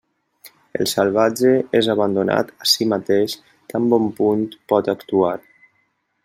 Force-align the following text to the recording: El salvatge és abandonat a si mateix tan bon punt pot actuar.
El 0.83 0.87
salvatge 0.93 1.51
és 1.79 1.89
abandonat 1.95 2.49
a 2.63 2.69
si 2.71 2.87
mateix 2.95 3.37
tan 3.75 3.87
bon 3.93 4.09
punt 4.23 4.43
pot 4.73 4.91
actuar. 4.97 5.35